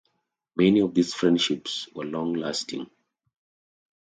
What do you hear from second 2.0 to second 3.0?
long-lasting.